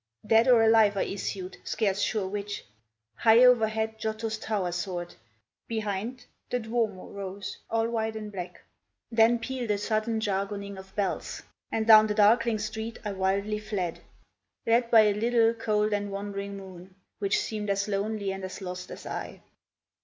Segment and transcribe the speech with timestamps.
[0.25, 2.65] Dead or alive I issued, scarce sure which.
[3.17, 5.13] High overhead Giotto's tower soared;
[5.67, 8.63] Behind, the Duomo rose all white and black;
[9.11, 13.99] Then pealed a sudden jargoning of bells, And down the darkling street I wildly fled,
[14.65, 18.89] Led by a little, cold, and wandering moon, Which seemed as lonely and as lost
[18.89, 19.43] as I.